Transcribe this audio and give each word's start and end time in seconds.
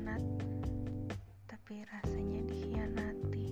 berkhianat, 0.00 0.24
tapi 1.44 1.84
rasanya 1.92 2.40
dikhianati. 2.48 3.48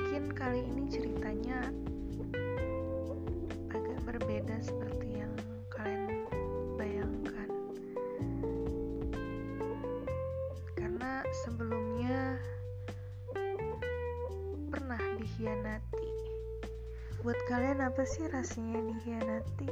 Mungkin 0.00 0.24
kali 0.32 0.64
ini 0.64 0.82
ceritanya 0.88 1.68
agak 3.68 4.00
berbeda 4.08 4.56
seperti 4.64 5.20
yang 5.20 5.34
kalian 5.68 6.24
bayangkan. 6.80 7.50
Karena 10.72 11.20
sebelumnya 11.44 12.40
pernah 14.72 15.02
dikhianati. 15.20 16.07
Buat 17.18 17.34
kalian 17.50 17.82
apa 17.82 18.06
sih 18.06 18.30
rasanya 18.30 18.78
dikhianati? 18.78 19.66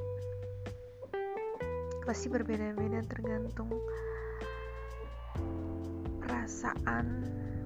Pasti 2.03 2.27
berbeda-beda 2.27 3.07
tergantung 3.07 3.71
perasaan 6.19 7.07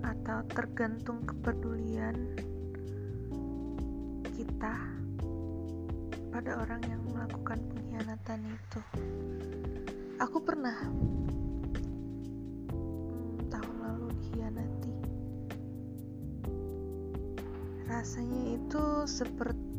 atau 0.05 0.45
tergantung 0.53 1.25
kepedulian 1.25 2.13
kita 4.37 4.77
pada 6.29 6.61
orang 6.61 6.85
yang 6.85 7.01
melakukan 7.09 7.65
pengkhianatan 7.73 8.53
itu. 8.53 8.81
Aku 10.21 10.45
pernah 10.45 10.77
hmm, 12.69 13.49
tahun 13.49 13.77
lalu 13.81 14.13
dikhianati. 14.13 14.93
Rasanya 17.89 18.61
itu 18.61 19.09
seperti 19.09 19.70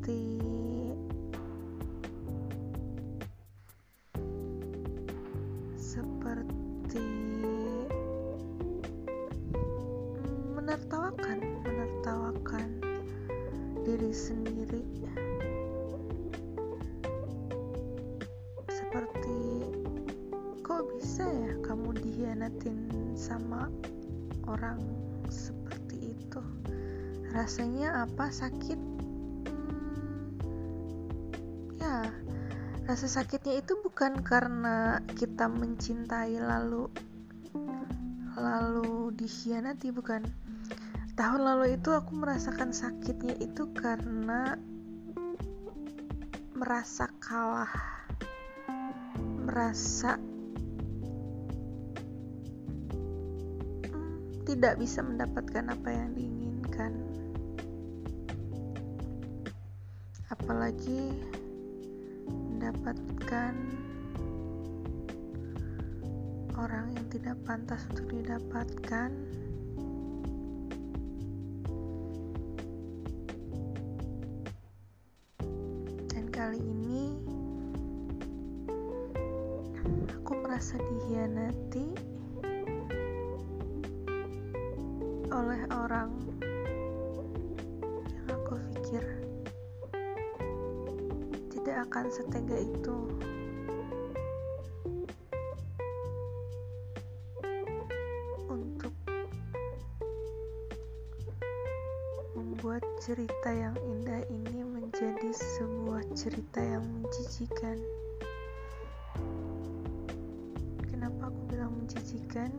seperti 5.82 7.04
hmm, 10.16 10.56
menertawakan, 10.56 11.38
menertawakan 11.68 12.70
diri 13.84 14.12
sendiri. 14.16 14.84
Seperti 18.72 19.68
kok 20.64 20.84
bisa 20.96 21.28
ya 21.28 21.54
kamu 21.64 21.96
dihianatin 22.00 22.88
sama 23.20 23.68
orang 24.48 24.80
seperti 25.28 26.16
itu? 26.16 26.44
Rasanya 27.36 28.08
apa? 28.08 28.32
Sakit? 28.32 28.80
Rasa 32.92 33.08
sakitnya 33.08 33.64
itu 33.64 33.80
bukan 33.80 34.20
karena 34.20 35.00
kita 35.16 35.48
mencintai 35.48 36.44
lalu 36.44 36.92
lalu 38.36 39.16
dikhianati 39.16 39.96
bukan. 39.96 40.28
Tahun 41.16 41.40
lalu 41.40 41.80
itu 41.80 41.88
aku 41.96 42.20
merasakan 42.20 42.76
sakitnya 42.76 43.40
itu 43.40 43.72
karena 43.72 44.60
merasa 46.52 47.08
kalah 47.24 47.72
merasa 49.48 50.20
hmm, 53.88 54.44
tidak 54.44 54.76
bisa 54.84 55.00
mendapatkan 55.00 55.64
apa 55.72 55.90
yang 55.96 56.12
diinginkan. 56.12 56.92
Apalagi 60.28 61.16
mendapatkan 62.32 63.54
orang 66.62 66.94
yang 66.94 67.06
tidak 67.10 67.36
pantas 67.42 67.84
untuk 67.90 68.06
didapatkan. 68.12 69.10
Dan 76.12 76.26
kali 76.30 76.62
ini 76.62 77.18
aku 80.14 80.32
merasa 80.38 80.78
dihianati 80.78 81.88
oleh 85.32 85.62
orang 85.72 86.12
akan 91.92 92.08
setega 92.08 92.56
itu 92.56 92.98
untuk 98.48 98.96
membuat 102.32 102.80
cerita 103.04 103.52
yang 103.52 103.76
indah 103.84 104.24
ini 104.32 104.64
menjadi 104.64 105.36
sebuah 105.36 106.08
cerita 106.16 106.64
yang 106.64 106.88
menjijikan. 106.96 107.76
Kenapa 110.88 111.28
aku 111.28 111.40
bilang 111.52 111.76
menjijikan? 111.76 112.56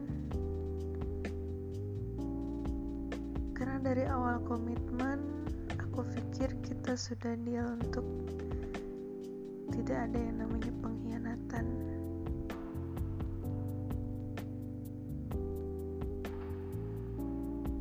Karena 3.57 3.81
dari 3.81 4.05
awal 4.05 4.45
komitmen, 4.45 5.25
aku 5.81 6.05
pikir 6.21 6.53
kita 6.61 7.01
sudah 7.01 7.33
deal 7.49 7.81
untuk 7.81 8.05
tidak 9.73 9.99
ada 10.05 10.19
yang 10.21 10.37
namanya 10.37 10.73
pengkhianatan. 10.85 11.65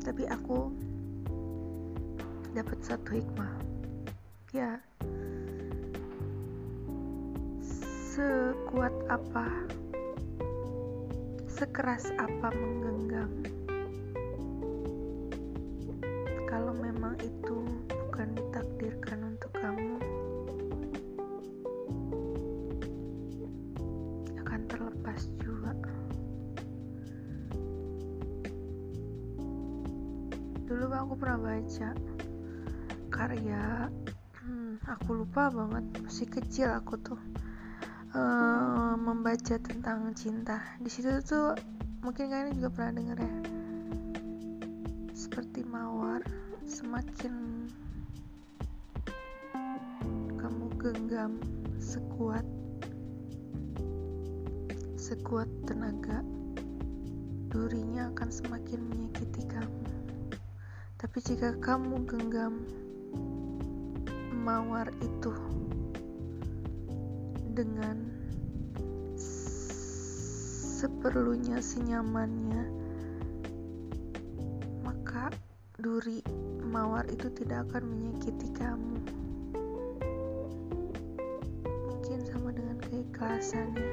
Tapi 0.00 0.24
aku 0.26 0.72
dapat 2.56 2.78
satu 2.80 3.10
hikmah. 3.12 3.52
Ya, 4.52 4.76
sekuat 8.12 8.92
apa, 9.08 9.48
sekeras 11.48 12.12
apa 12.20 12.52
menggenggam. 12.52 13.32
Kalau 16.44 16.76
memang 16.76 17.16
itu 17.24 17.64
bukan 17.88 18.36
ditakdirkan 18.36 19.31
Dulu 30.92 31.08
aku 31.08 31.24
pernah 31.24 31.40
baca 31.40 31.88
karya, 33.08 33.88
hmm, 34.44 34.84
aku 34.84 35.24
lupa 35.24 35.48
banget, 35.48 35.88
masih 36.04 36.28
kecil 36.28 36.68
aku 36.68 37.00
tuh 37.00 37.16
uh, 38.12 38.92
membaca 39.00 39.56
tentang 39.56 40.12
cinta. 40.12 40.60
Di 40.84 40.92
situ 40.92 41.08
tuh 41.24 41.56
mungkin 42.04 42.28
kalian 42.28 42.60
juga 42.60 42.76
pernah 42.76 42.92
dengar 43.00 43.24
ya, 43.24 43.36
seperti 45.16 45.64
mawar, 45.64 46.20
semakin 46.68 47.64
kamu 50.36 50.76
genggam 50.76 51.40
sekuat 51.80 52.44
sekuat 55.00 55.48
tenaga, 55.64 56.20
durinya 57.48 58.12
akan 58.12 58.28
semakin 58.28 58.84
menyakiti 58.92 59.48
kamu. 59.48 60.01
Tapi 61.02 61.18
jika 61.18 61.58
kamu 61.58 62.06
genggam 62.06 62.62
mawar 64.38 64.86
itu 65.02 65.34
dengan 67.58 68.06
seperlunya, 70.78 71.58
senyamannya, 71.58 72.70
maka 74.86 75.34
duri 75.74 76.22
mawar 76.70 77.02
itu 77.10 77.26
tidak 77.34 77.66
akan 77.66 77.82
menyakiti 77.82 78.54
kamu. 78.54 79.02
Mungkin 81.66 82.18
sama 82.30 82.54
dengan 82.54 82.78
keikhlasannya. 82.78 83.90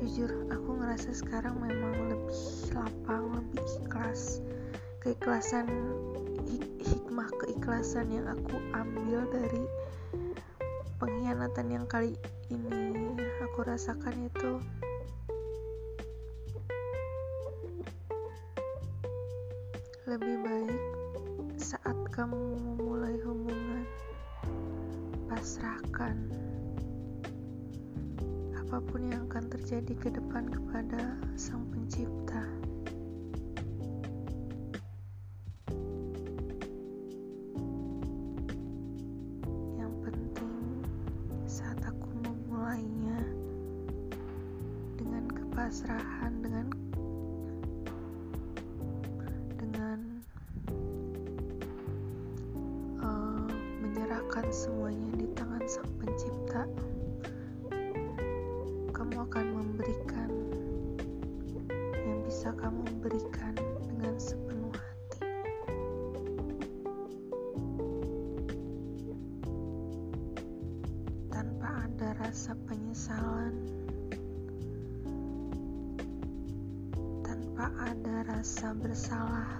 Jujur, 0.00 0.48
aku 0.48 0.80
ngerasa 0.80 1.12
sekarang 1.12 1.60
memang 1.60 2.16
lebih 2.16 2.40
lapang, 2.72 3.28
lebih 3.28 3.60
ikhlas 3.84 4.40
keikhlasan 5.04 5.68
hik 6.48 6.64
hikmah 6.80 7.28
keikhlasan 7.36 8.08
yang 8.08 8.24
aku 8.24 8.56
ambil 8.72 9.28
dari 9.28 9.68
pengkhianatan 10.96 11.68
yang 11.68 11.84
kali 11.84 12.16
ini 12.48 13.12
aku 13.44 13.68
rasakan 13.68 14.16
itu 14.24 14.56
lebih 20.08 20.40
baik 20.40 20.82
saat 21.60 22.00
kamu 22.08 22.56
memulai 22.64 23.20
hubungan 23.28 23.84
pasrahkan 25.28 26.16
apa 28.56 28.80
pun 28.80 29.04
yang 29.12 29.28
akan 29.28 29.52
terjadi 29.52 29.92
ke 30.00 30.08
depan 30.16 30.48
kepada 30.48 31.20
Sang 31.36 31.68
Pencipta. 31.68 32.63
Kepasrahan, 45.64 46.44
dengan 46.44 46.66
dengan 49.56 49.98
uh, 53.00 53.48
menyerahkan 53.80 54.44
semuanya 54.52 55.08
di 55.16 55.24
tangan 55.32 55.64
Sang 55.64 55.88
Pencipta 55.96 56.68
kamu 58.92 59.24
akan 59.24 59.46
memberikan 59.56 60.28
yang 61.96 62.20
bisa 62.28 62.52
kamu 62.60 62.84
berikan 63.00 63.56
ada 78.44 78.52
rasa 78.60 78.76
bersalah. 78.76 79.56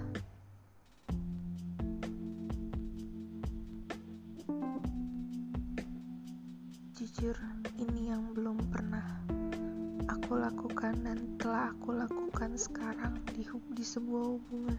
Jujur, 6.93 7.33
ini 7.81 8.13
yang 8.13 8.37
belum 8.37 8.61
pernah 8.69 9.25
aku 10.05 10.37
lakukan 10.37 11.01
dan 11.01 11.17
telah 11.41 11.73
aku 11.73 11.97
lakukan 11.97 12.53
sekarang 12.61 13.17
di, 13.33 13.41
di 13.73 13.81
sebuah 13.81 14.37
hubungan. 14.37 14.77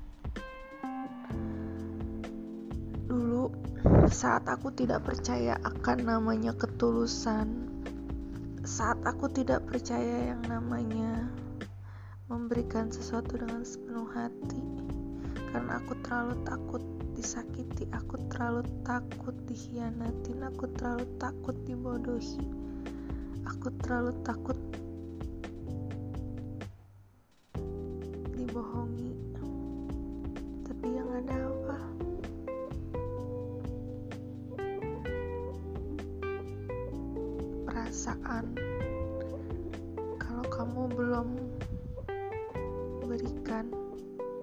Dulu, 3.11 3.51
saat 4.07 4.47
aku 4.47 4.71
tidak 4.71 5.03
percaya 5.03 5.59
akan 5.67 6.07
namanya 6.07 6.55
ketulusan, 6.55 7.75
saat 8.63 9.03
aku 9.03 9.27
tidak 9.35 9.67
percaya 9.67 10.31
yang 10.31 10.47
namanya 10.47 11.27
memberikan 12.27 12.91
sesuatu 12.91 13.39
dengan 13.39 13.63
sepenuh 13.63 14.07
hati, 14.11 14.63
karena 15.55 15.79
aku 15.79 15.95
terlalu 16.03 16.35
takut 16.43 16.83
disakiti, 17.15 17.87
aku 17.95 18.19
terlalu 18.29 18.67
takut 18.83 19.35
dikhianatin, 19.47 20.43
aku 20.43 20.67
terlalu 20.75 21.07
takut 21.23 21.57
dibodohi, 21.65 22.45
aku 23.47 23.71
terlalu 23.81 24.13
takut 24.27 24.59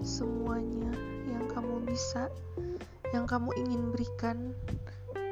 semuanya 0.01 0.90
yang 1.30 1.45
kamu 1.51 1.86
bisa 1.86 2.31
yang 3.13 3.30
kamu 3.30 3.54
ingin 3.62 3.94
berikan 3.94 4.57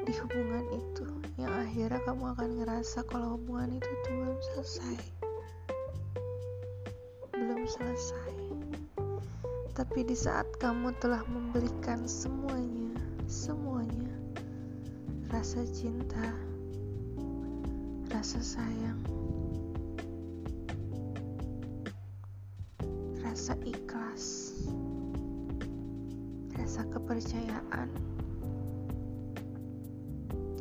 di 0.05 0.13
hubungan 0.21 0.65
itu. 0.69 1.05
Yang 1.41 1.53
akhirnya 1.65 2.01
kamu 2.05 2.23
akan 2.37 2.49
ngerasa 2.61 2.99
kalau 3.09 3.41
hubungan 3.41 3.73
itu 3.81 3.89
tuh 4.05 4.13
belum 4.13 4.39
selesai. 4.53 4.97
Belum 7.33 7.61
selesai. 7.65 8.33
Tapi 9.73 9.99
di 10.05 10.13
saat 10.13 10.45
kamu 10.61 10.93
telah 11.01 11.25
memberikan 11.25 12.05
semuanya 12.05 12.81
semuanya 13.31 14.11
rasa 15.31 15.63
cinta 15.71 16.35
rasa 18.11 18.43
sayang 18.43 18.99
rasa 23.41 23.57
ikhlas 23.65 24.53
rasa 26.53 26.85
kepercayaan 26.93 27.89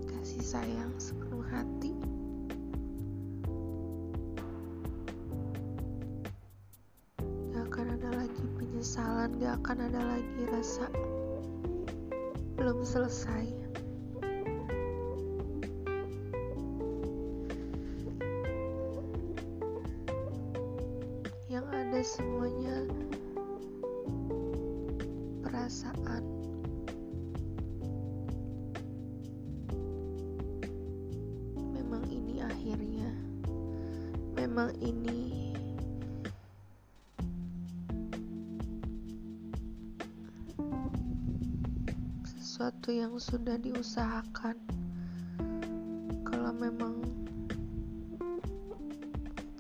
kasih 0.09 0.41
sayang 0.41 0.88
sepenuh 0.97 1.44
hati. 1.53 1.93
Gak 7.53 7.69
akan 7.69 8.00
ada 8.00 8.17
lagi 8.17 8.44
penyesalan 8.56 9.37
gak 9.37 9.61
akan 9.61 9.79
ada 9.85 10.00
lagi 10.17 10.43
rasa 10.49 10.88
belum 12.56 12.81
selesai 12.81 13.59
semuanya 22.20 22.84
perasaan. 25.41 26.20
Memang 31.72 32.05
ini 32.12 32.44
akhirnya. 32.44 33.08
Memang 34.36 34.69
ini 34.84 35.56
sesuatu 42.29 42.93
yang 42.93 43.17
sudah 43.17 43.56
diusahakan. 43.56 44.60
Kalau 46.29 46.53
memang 46.53 47.00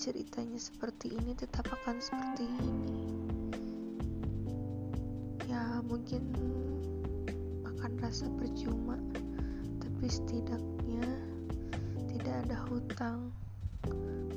ceritanya 0.00 0.56
seperti 0.56 1.12
ini 1.12 1.36
tetap 1.36 1.68
akan 1.68 2.00
seperti 2.00 2.48
ini. 2.48 3.04
Ya 5.44 5.84
mungkin 5.84 6.24
akan 7.68 8.00
rasa 8.00 8.24
percuma 8.40 8.96
tapi 9.76 10.08
setidaknya 10.08 11.04
tidak 12.16 12.48
ada 12.48 12.56
hutang 12.72 13.28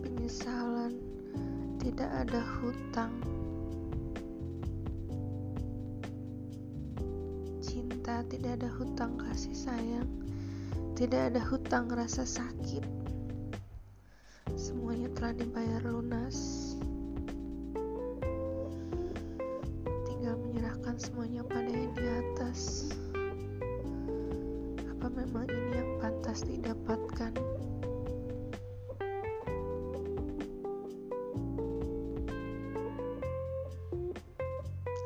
penyesalan 0.04 1.00
tidak 1.80 2.12
ada 2.12 2.44
hutang 2.60 3.16
cinta 7.64 8.20
tidak 8.28 8.60
ada 8.60 8.68
hutang 8.76 9.16
kasih 9.16 9.56
sayang 9.56 10.12
tidak 11.00 11.32
ada 11.32 11.40
hutang 11.40 11.88
rasa 11.88 12.28
sakit 12.28 13.03
telah 15.24 15.40
dibayar 15.40 15.82
lunas. 15.88 16.36
Tinggal 20.04 20.36
menyerahkan 20.36 21.00
semuanya 21.00 21.48
pada 21.48 21.72
yang 21.72 21.96
di 21.96 22.08
atas. 22.12 22.92
Apa 24.84 25.08
memang 25.16 25.48
ini 25.48 25.80
yang 25.80 25.92
pantas 26.04 26.44
didapatkan? 26.44 27.32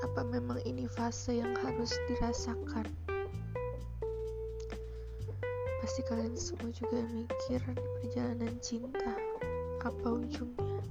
Apa 0.01 0.21
memang 0.33 0.57
ini 0.65 0.89
fase 0.89 1.45
yang 1.45 1.53
harus 1.61 1.93
dirasakan? 2.09 2.89
Pasti 5.85 6.01
kalian 6.09 6.33
semua 6.33 6.73
juga 6.73 7.05
mikir 7.05 7.61
di 7.61 7.85
perjalanan 8.01 8.57
cinta 8.65 9.26
apa 9.77 10.07
ujungnya? 10.09 10.81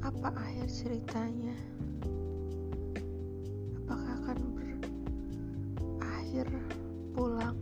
Apa 0.00 0.32
akhir 0.32 0.66
ceritanya? 0.72 1.56
Apakah 3.84 4.12
akan 4.24 4.38
berakhir 4.56 6.48
pulang 7.12 7.60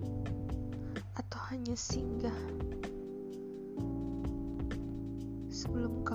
atau 1.19 1.41
hanya 1.51 1.75
singgah 1.75 2.39
sebelum 5.51 6.06